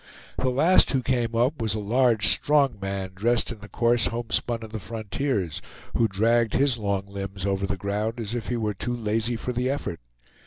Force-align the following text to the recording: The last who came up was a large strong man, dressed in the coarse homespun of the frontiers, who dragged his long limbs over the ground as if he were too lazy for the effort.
The 0.39 0.49
last 0.49 0.89
who 0.89 1.03
came 1.03 1.35
up 1.35 1.61
was 1.61 1.75
a 1.75 1.79
large 1.79 2.25
strong 2.27 2.79
man, 2.81 3.11
dressed 3.13 3.51
in 3.51 3.59
the 3.59 3.69
coarse 3.69 4.07
homespun 4.07 4.63
of 4.63 4.71
the 4.71 4.79
frontiers, 4.79 5.61
who 5.95 6.07
dragged 6.07 6.53
his 6.55 6.79
long 6.79 7.05
limbs 7.05 7.45
over 7.45 7.67
the 7.67 7.77
ground 7.77 8.19
as 8.19 8.33
if 8.33 8.47
he 8.47 8.57
were 8.57 8.73
too 8.73 8.95
lazy 8.95 9.35
for 9.35 9.53
the 9.53 9.69
effort. 9.69 9.99